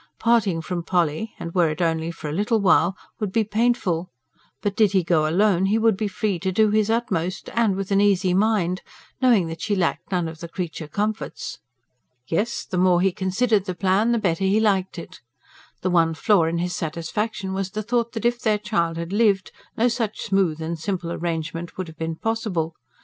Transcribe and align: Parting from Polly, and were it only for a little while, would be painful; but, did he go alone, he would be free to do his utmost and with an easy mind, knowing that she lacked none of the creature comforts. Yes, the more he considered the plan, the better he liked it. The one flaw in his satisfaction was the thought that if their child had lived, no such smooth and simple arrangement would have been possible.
Parting 0.17 0.63
from 0.63 0.81
Polly, 0.81 1.35
and 1.37 1.53
were 1.53 1.69
it 1.69 1.79
only 1.79 2.09
for 2.09 2.27
a 2.27 2.33
little 2.33 2.59
while, 2.59 2.97
would 3.19 3.31
be 3.31 3.43
painful; 3.43 4.09
but, 4.63 4.75
did 4.75 4.93
he 4.93 5.03
go 5.03 5.29
alone, 5.29 5.67
he 5.67 5.77
would 5.77 5.95
be 5.95 6.07
free 6.07 6.39
to 6.39 6.51
do 6.51 6.71
his 6.71 6.89
utmost 6.89 7.51
and 7.53 7.75
with 7.75 7.91
an 7.91 8.01
easy 8.01 8.33
mind, 8.33 8.81
knowing 9.21 9.45
that 9.45 9.61
she 9.61 9.75
lacked 9.75 10.11
none 10.11 10.27
of 10.27 10.39
the 10.39 10.47
creature 10.47 10.87
comforts. 10.87 11.59
Yes, 12.25 12.65
the 12.65 12.79
more 12.79 12.99
he 12.99 13.11
considered 13.11 13.65
the 13.65 13.75
plan, 13.75 14.11
the 14.11 14.17
better 14.17 14.43
he 14.43 14.59
liked 14.59 14.97
it. 14.97 15.21
The 15.83 15.91
one 15.91 16.15
flaw 16.15 16.45
in 16.45 16.57
his 16.57 16.75
satisfaction 16.75 17.53
was 17.53 17.69
the 17.69 17.83
thought 17.83 18.13
that 18.13 18.25
if 18.25 18.41
their 18.41 18.57
child 18.57 18.97
had 18.97 19.13
lived, 19.13 19.51
no 19.77 19.87
such 19.87 20.21
smooth 20.21 20.59
and 20.63 20.79
simple 20.79 21.11
arrangement 21.11 21.77
would 21.77 21.87
have 21.87 21.97
been 21.99 22.15
possible. 22.15 22.73